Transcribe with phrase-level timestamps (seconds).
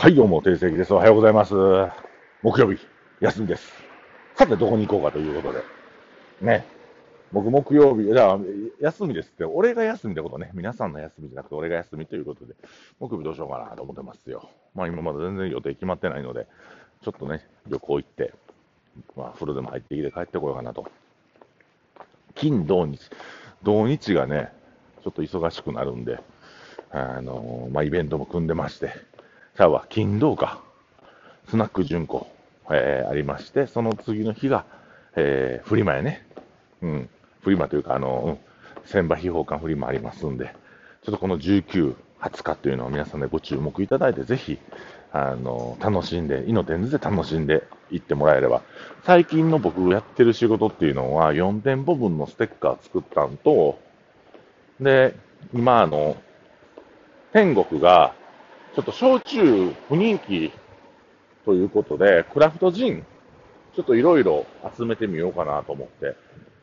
[0.00, 0.94] はい、どうも、定石です。
[0.94, 1.52] おはようございます。
[2.42, 2.78] 木曜日、
[3.20, 3.70] 休みです。
[4.34, 5.62] さて、どこに行こうかということで。
[6.40, 6.64] ね。
[7.32, 8.38] 僕、木曜日、じゃあ、
[8.80, 10.52] 休みですって、俺が休みってことね。
[10.54, 12.54] 皆さんの休みじゃなくて、俺が休みということで、
[12.98, 14.48] 木曜日どうしようかなと思ってますよ。
[14.74, 16.46] まあ、今まだ全然予定決まってないので、
[17.02, 18.32] ちょっとね、旅行行って、
[19.14, 20.86] まあ、風呂でも入ってきて帰ってこようかなと。
[22.34, 22.98] 金、土日。
[23.62, 24.50] 土日がね、
[25.04, 26.20] ちょっと忙しくなるんで、
[26.90, 28.94] あのまあ、イベントも組んでまして、
[29.60, 30.62] さあは金土か、
[31.50, 32.26] スナック純子、
[32.70, 34.64] えーありまして、その次の日が、
[35.16, 36.26] えー、フリマやね。
[36.80, 37.10] うん。
[37.42, 38.38] フリマというか、あの、
[38.78, 40.54] うん、千葉秘宝館フリマありますんで、
[41.04, 44.58] ちょっとこの19、20日っていうのを皆さんでご注目いただいて、ぜひ、
[45.12, 48.62] あの、楽しんで、イノテンズで楽しんでいってもらえれば。
[49.04, 53.78] 最近の僕やってる仕事っていうのは、4店舗分のステッカー作ったんと、
[54.80, 55.14] で、
[55.52, 56.16] 今、あの、
[57.34, 58.14] 天国が、
[58.74, 60.52] ちょっと焼酎不人気
[61.44, 63.04] ということで、クラフトジン、
[63.74, 66.14] ちょっといろいろ集めてみようかなと思って。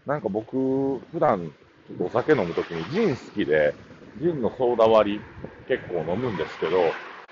[0.06, 1.52] なんか僕、普段
[1.88, 3.74] ちょっとお酒飲むときにジン好きで、
[4.22, 5.22] ジンのソーダ割り
[5.68, 6.78] 結構飲むんですけど、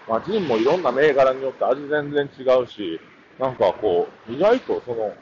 [0.10, 3.00] まあ、ジンもいろんな銘柄によって味全然違うし、
[3.40, 5.14] なんかこう、意外とその、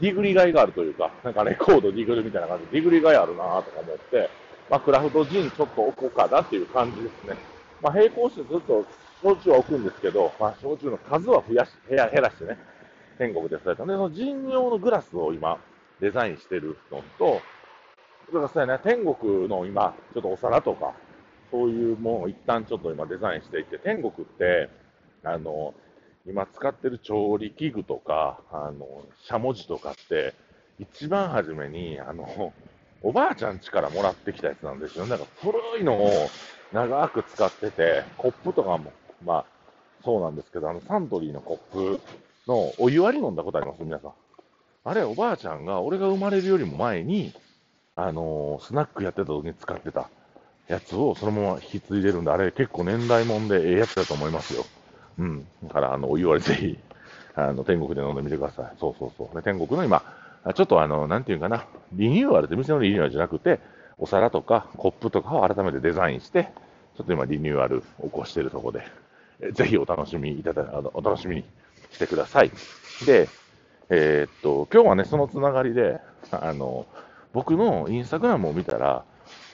[0.00, 4.28] ディグリがいがあるというか、なんかレコードディグルみたいな感じでディグリがいあるなとか思って、
[4.68, 7.55] まあ、クラフトジンちょっと置こうかなっていう感じですね。
[7.82, 8.86] まあ、並行してずっと
[9.22, 12.58] 焼酎は置くんですけど、まあ、焼酎の数は増やし、減ら減らしてね、
[13.18, 15.58] 天国でされたんで、そのジン用のグラスを今、
[16.00, 17.40] デザインしてるのと、
[18.26, 20.94] それからそうやね、天国の今、ちょっとお皿とか、
[21.50, 24.68] そういうものを一旦ちょっと今デザインしていて、天国って、
[25.22, 25.74] あの、
[26.26, 30.34] 今使ってる調理器具とか、あの、しゃもじとかって、
[30.78, 32.52] 一番初めに、あの、
[33.02, 35.06] おばあちゃん家からもらってきたやつなんですよ。
[35.06, 36.28] なんか古いのを
[36.72, 38.92] 長く使ってて、コップとかも、
[39.24, 39.46] まあ、
[40.04, 42.00] そうなんですけど、あの、サントリーのコップ
[42.46, 44.12] のお湯割り飲んだことあります皆さん。
[44.84, 47.34] あれ、おばあちゃんが、俺が生まれるよりも前に、
[47.96, 50.10] あのースナックやってた時に使ってた
[50.68, 54.66] やつをそのまま引き継いでるんで、あれ結構年代もんでええやつだと思いますよ。
[55.18, 55.46] うん。
[55.64, 56.78] だから、あの、お湯割りぜひ、
[57.34, 58.76] あの、天国で飲んでみてください。
[58.78, 59.36] そうそうそう。
[59.36, 60.02] で天国の今、
[60.54, 63.60] ちょっとあの、なんていうかな、リニューアルって店のリニューアルじゃなくて、
[63.98, 66.50] お皿とかコップとかを改めてデザインして、
[66.96, 68.80] ちょっと今リニューアルを起こしているところ
[69.46, 71.44] で、ぜひお楽しみいただ、あの、お楽しみに
[71.92, 72.50] してください。
[73.06, 73.28] で、
[73.88, 76.86] えーっと、今日はね、そのつながりで、あの、
[77.32, 79.04] 僕のインスタグラムを見たら、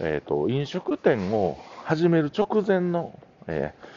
[0.01, 3.93] えーっと、飲食店を始める直前の、えー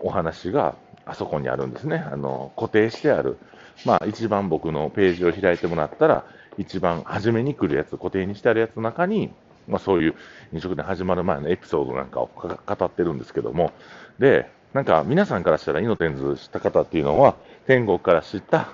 [0.00, 0.74] お話が
[1.06, 1.96] あそこにあるんですね。
[2.12, 3.38] あの、固定してある。
[3.84, 6.24] まあ、一番僕のページを開いてもらったら、
[6.58, 9.30] 一番初めに来るやつ、固定にしてあるやつの中に、
[9.68, 10.14] まあ、そういう
[10.52, 13.72] 飲食店始まる前のエピソードなんかを語ってるんですけども、
[14.18, 17.36] で、なんか皆さんからしたら、イノテンズ知った方っていうのは、
[17.66, 18.68] 天国から知った、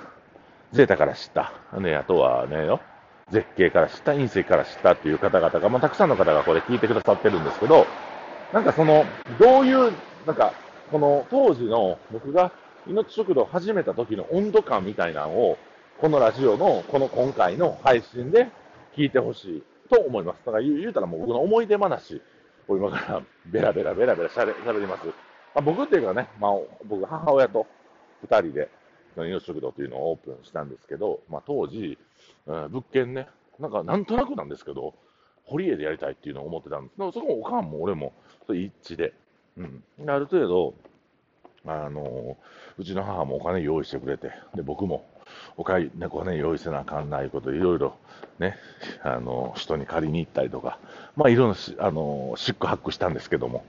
[0.73, 2.81] ゼータから知った、ね、あとはねよ、
[3.31, 7.87] 絶景から知った、隕石から知ったっていう方々が、まあ、たくさんの方がこれ聞いてくださってるんですけど、
[8.53, 9.05] なんかその、
[9.39, 9.93] どういう、
[10.27, 10.53] なんか、
[10.91, 12.53] この当時の僕が
[12.87, 15.59] 命食堂始めた時の温度感みたいなのを、
[16.01, 18.49] このラジオの、この今回の配信で
[18.97, 19.63] 聞いてほしい。
[19.89, 20.39] と思います。
[20.45, 22.21] だから言う言うたらもう僕の思い出話
[22.69, 25.07] を今からベラベラベラベラしゃべります。
[25.07, 25.13] ま
[25.57, 26.53] あ、僕っていうかね、まあ、
[26.85, 27.67] 僕母親と
[28.23, 28.69] 二人で、
[29.17, 31.99] 命食堂というのをオープンしたんですけど、まあ、当時、
[32.47, 33.29] うん物件ね、
[33.61, 34.95] なんかなんとなくなんですけど、
[35.45, 36.99] 堀江でやりたいっていうのを思ってたんです。
[36.99, 38.13] でもそこもおかんも俺も
[38.49, 39.13] 一致で、
[39.57, 39.83] うん。
[40.09, 40.75] ある程度、
[41.67, 42.37] あの
[42.77, 45.07] うちの母もお金用意してくれて、で僕も
[45.57, 47.95] お金ねお金用意せなあかんないこと、いろいろ
[48.39, 48.57] ね、
[49.03, 50.79] あの人に借りに行ったりとか、
[51.17, 53.65] まあ、いろんなあのシックハックしたんですけども、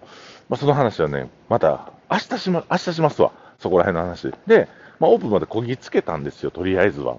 [0.49, 4.67] まあ、その話はね、また明日し,、ま、明日しますわ、そこら辺の話で。
[4.99, 7.17] まあ、オープンまでこぎつけたんですよ、とりあえずは。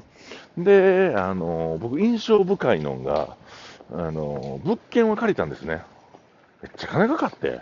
[0.57, 3.37] で、あの僕、印象深いのが、
[3.93, 5.83] あの物件を借りたんですね。
[6.63, 7.61] めっちゃ金かかって、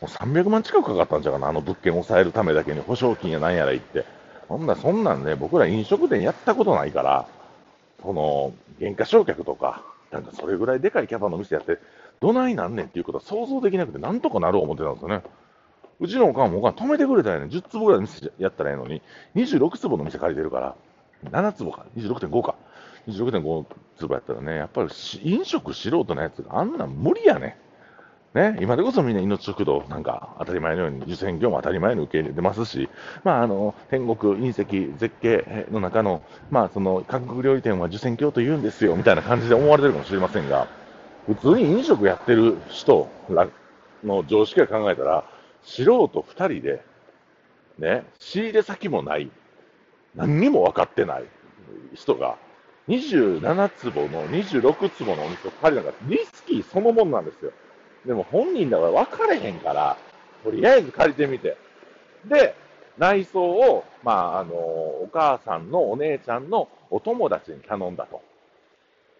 [0.00, 4.04] もう300万近くかかったんちゃうかな、あの物件を抑えるためだけに保証金やなんやら言って。
[4.48, 7.26] そんな、そんなんね、僕ら飲食店やったことないから、
[8.02, 11.78] その、原価償却とか、なんかそれぐらいでかいキャパの店やって、
[12.20, 15.22] どないなんねんっていうことは想像できなくて、なんとかなる思ってたんですよね。
[16.00, 19.02] うちのおかんもおかん止めてくれたらね、10坪ぐらいの店やったらええのに、
[19.34, 20.74] 26坪の店借りてるから、
[21.30, 22.54] 7坪か、26.5か。
[23.06, 23.66] 26.5
[23.98, 24.88] 坪やったらね、やっぱり
[25.22, 27.58] 飲食素人のやつがあんなん無理やね。
[28.34, 32.88] ね、今でこそみんな命食堂なんか当たり前のように受選業も当たり前に受け入れてますし、
[33.24, 40.68] まあ、あの天国、隕石、絶景の中の,、まあその韓国料理店は受選業と言うんですよみたいな感じで思われてるかもしれませんが、
[41.26, 43.48] 普通に飲食やってる人ら
[44.04, 45.24] の常識から考えたら、
[45.62, 46.84] 素人2人で
[47.78, 49.30] ね、仕入れ先もない、
[50.14, 51.24] 何にも分かってない
[51.94, 52.36] 人が、
[52.88, 57.52] 27坪の26坪のお店を借りなかリスキーそのもんなんですよ。
[58.04, 59.96] でも本人だから分かれへんから、
[60.42, 61.56] とりあえず借りてみて。
[62.26, 62.54] で、
[62.98, 68.20] 内装を、まあ、あの、お母さんのお姉ちゃんのお友達に頼んだと。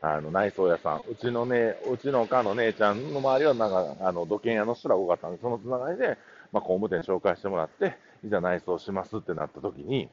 [0.00, 1.02] あの、内装屋さん。
[1.08, 6.19] うちのね、うちのお母の姉ちゃんの周りは、なんか、あの、土建屋の人ら多かったんで、そのつながりで、
[6.52, 10.08] まあ、工務店紹介してもらって、いざ内装しますってなった時に、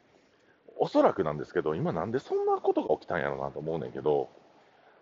[0.78, 4.30] おそらくなんですけど、今なんでそんなことが起きたんやろうなと思うねんけど、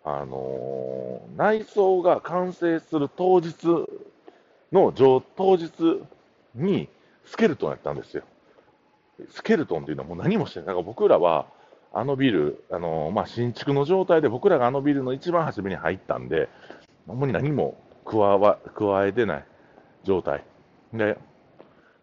[0.04, 3.56] あのー、内装が完成する当日
[4.70, 5.70] の上、当日
[6.54, 6.88] に
[7.24, 8.22] スケルトンやったんですよ。
[9.30, 10.66] スケルトンっていうのはもう何もしてない。
[10.66, 11.46] だから僕らは、
[11.92, 16.48] あのビル、あのー、まあ、新築の状態で僕らがあのビルの一番初めに入ったんで、
[17.06, 19.44] 主に何も加わ加えてない
[20.02, 20.44] 状態。
[20.92, 21.16] で、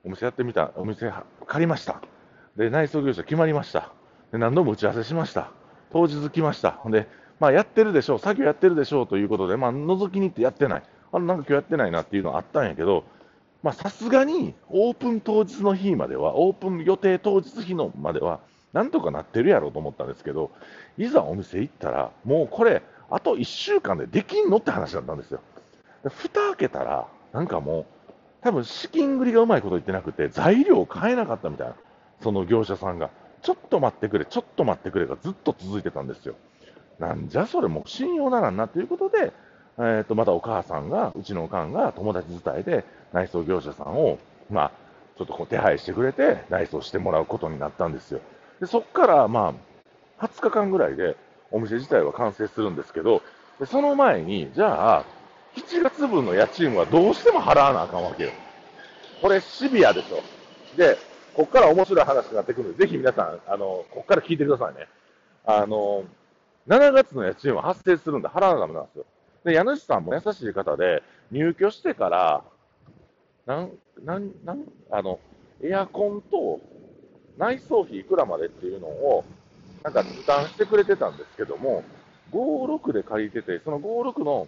[0.04, 1.12] お店やってみた、お店
[1.45, 2.01] 借りました。
[2.56, 3.92] で、内装業者決まりました。
[4.31, 5.51] で、何度も打ち合わせしました。
[5.92, 6.80] 当日来ました。
[6.88, 7.07] で、
[7.41, 10.83] まあ、やってるでしょう、作業やってるでしょうということで、まあ、覗きに行ってやってない。
[11.11, 13.03] あ、なんか今日やってないなっていうのはあったんやけど、
[13.73, 18.41] さすがにオープン当日の日までは、オープン予定当日日のまでは、
[18.73, 20.51] なんとかなってるやろうと思ったんですけど、
[20.99, 25.39] いざお店行ったら、もうこれ、あと1週間でできんのって話だったんですよ。
[26.09, 31.73] 蓋開けたら、なんかもう、多分資金繰りがうまいこと言ってなくて、材料を買えなかったみたいな。
[32.21, 33.09] その業者さんが、
[33.41, 36.35] ちょっと待ってくれ、ちょっと待ってくれがずっと続いてたんですよ。
[37.01, 39.33] なんじゃそれも信用ならんなということで、
[39.77, 44.19] えー、とまたお母さんが、うちのおかんが友達伝えで内装業者さんを、
[44.50, 44.71] まあ、
[45.18, 48.21] ちょっとこう手配してくれて内装してもらうことになったんですよ。
[48.59, 49.53] でそこからま
[50.19, 51.18] あ20日間ぐらいで
[51.51, 53.21] お店自体は完成するんですけど、
[53.59, 55.06] でその前に、じゃあ、
[55.56, 58.31] 7月分の家賃はどうしても払わなあかんわけよ。
[59.21, 60.24] これシビアでしょ。
[60.77, 60.97] で、
[61.33, 64.88] ここから面白い話になってくるので、ぜひ皆さん、あの、ここから聞いてくださいね。
[65.45, 66.04] あの、
[66.67, 69.05] 7月の家賃は発生するんで払わなダメなんですよ。
[69.43, 72.43] で、家主さんも優しい方で、入居してから、
[73.45, 73.71] なん、
[74.03, 75.19] なん、なん、あの、
[75.63, 76.59] エアコンと
[77.37, 79.23] 内装費いくらまでっていうのを、
[79.83, 81.83] なんか負担してくれてたんですけども、
[82.31, 84.47] 56で借りてて、その56の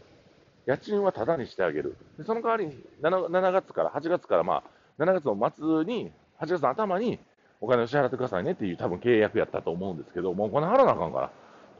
[0.66, 1.96] 家賃はタダにしてあげる。
[2.18, 4.64] でその代わりに7、7月から、8月からまあ、
[5.00, 7.20] 7月の末に8月の頭に
[7.60, 11.32] お金を支払ってくださいねっていう多分契約やったと思うんですけど、もうお金払わなあかんから、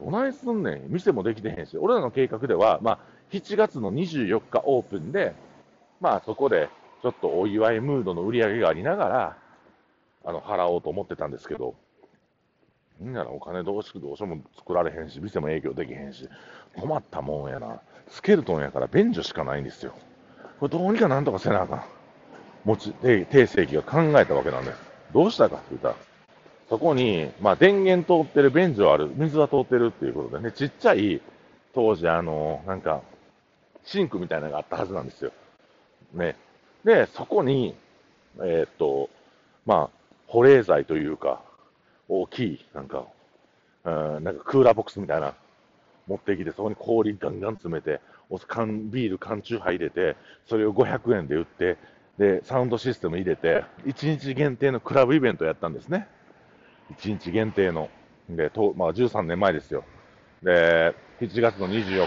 [0.04, 2.98] どないすんねん、店もできてへんし、俺らの計画では、まあ、
[3.32, 5.34] 7月の24日オープンで、
[6.00, 6.68] まあそこで
[7.02, 9.36] ちょっとお祝いムードの売り上げがありながら、
[10.26, 11.74] あの払おうと思ってたんですけど、
[13.00, 16.28] みんなのお金どうしどうしても作られへんし、店も営業できへんし、
[16.76, 19.94] 困ったもんやな、スケルトンやから便所しかないんですよ。
[20.60, 21.84] これどうにかなんとかせなあかん。
[22.64, 24.78] 持ち、定世紀が考えたわけなんです。
[25.12, 25.94] どうしたかって言ったら、
[26.68, 31.20] そこに、まあ、電源通ってる、便所ある、水は通ってるっていうことでね、ちっちゃい、
[31.74, 33.02] 当時、あの、なんか、
[33.84, 35.32] シンクみたいなのがあったはずなんですよ。
[36.14, 36.36] ね。
[36.84, 37.74] で、そこに、
[38.38, 39.10] えー、っと、
[39.66, 39.90] まあ、
[40.26, 41.42] 保冷剤というか、
[42.08, 43.04] 大きい、なんか、
[43.84, 43.90] う
[44.20, 45.34] ん、なんかクーラーボックスみたいな、
[46.06, 48.00] 持ってきて、そこに氷ガンガン詰めて、
[48.30, 51.76] お缶ビール、缶チューハイ入れて、それを500円で売って、
[52.18, 56.08] で、サウンドシステム入れて、1日限定のクラブイベントやったんですね。
[56.98, 57.90] 1日限定の。
[58.28, 59.84] で、とまあ、13年前ですよ。
[60.42, 62.06] で、7月の24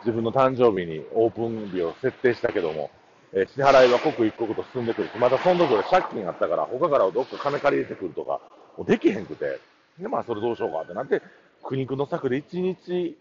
[0.00, 2.90] 自分の誕生日にオープン日を設定したけども、
[3.32, 8.40] えー、支払いは刻一刻と進んでくるし、またそのところで借金あったから、他からどっか金借りてくるとか、
[8.76, 9.58] もうできへんくて、
[9.98, 11.22] で、まあ、それどうしようかってなって、
[11.62, 13.16] 苦肉の策で1日、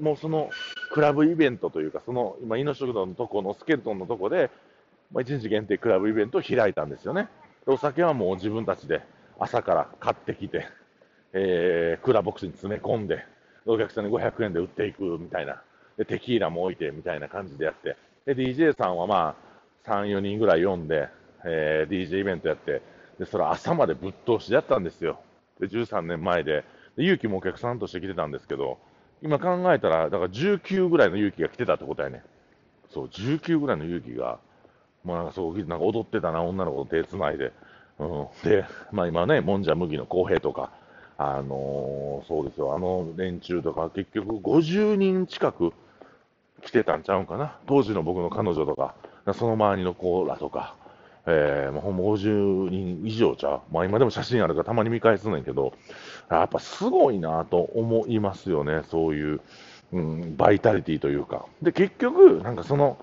[0.00, 0.48] もうその
[0.92, 4.50] クラブイベントというか、その今、イノ食堂のとこのスケルトンのとこで、
[5.12, 7.28] まあ、1日限定クラブイベントを開いたんですよね。
[7.66, 9.02] お酒はもう自分たちで
[9.42, 10.68] 朝から買ってきて、
[11.32, 13.24] えー、クーラーボックスに詰め込んで、
[13.66, 15.62] お客さんに500円で売っていくみたいな、
[15.98, 19.36] でテキーラも置いてみたいな感じでやって、で DJ さんはま
[19.84, 21.08] あ3、4人ぐらい呼んで、
[21.44, 22.82] えー、DJ イベントやって、
[23.18, 25.20] でそれ朝までぶっ通しでやったんですよ。
[25.58, 26.64] で13年前で、
[26.96, 28.78] で勇気もお客さんとして来てたんですけど、
[29.22, 32.22] 今考えたら、だから19ぐらいの勇気が来てたってことやね。
[32.90, 34.38] そう、19ぐらいの勇気が、
[35.04, 37.52] まあ、なんかそう、なんか踊ってたな、女の子と手つないで。
[37.98, 40.70] うん、で、まあ今ね、もんじゃ麦の公平とか、
[41.18, 45.72] あのー、そうですよ、あの連中とか、結局50人近く
[46.62, 47.58] 来てたんちゃうんかな。
[47.66, 48.94] 当時の僕の彼女とか、
[49.34, 50.74] その周りの子らとか、
[51.26, 53.60] えー、もうほんま50人以上ちゃう。
[53.70, 55.72] まあ今でも写真あるからたまに見返すねんけど、
[56.30, 59.40] やっぱすごいなと思いますよね、そういう、
[59.92, 61.46] うん、バイタリティというか。
[61.60, 62.98] で、結局、なんかその、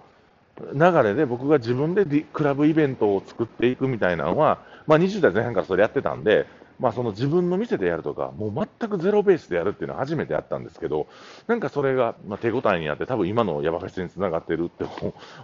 [0.73, 6.47] 流れで僕が自分でクラブイベントを作っていくみたいなのは、まあ、20代前半からそれやってたんで、
[6.79, 11.05] まあ、その自分の店でやるとか、もう全くゼロベースでやるっていうのは初めてやったんですけど、
[11.45, 14.85] なんかそれが、ま、手応えになって、多分今のヤバフェスにつながってるって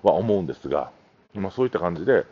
[0.01, 0.89] は思うんですが、
[1.35, 2.25] まあ、そういった感じで、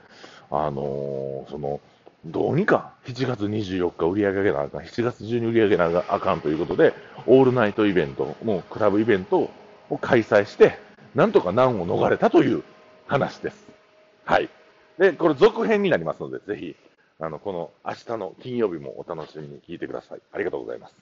[0.49, 1.79] あのー、その、
[2.25, 6.95] どうにか7月24日売り上げなあかん、7月中に売り上げなあかんということで、
[7.27, 9.51] オールナイトイベント、もうクラブイベント
[9.91, 10.79] を開催して、
[11.13, 12.63] なんとか難を逃れたという
[13.05, 13.67] 話です。
[14.25, 14.49] はい。
[14.97, 16.75] で、これ続編になりますので、ぜひ、
[17.19, 20.21] あの、この明日の金曜日もお楽しみに聞いてください。
[20.31, 20.95] ありがとうございます。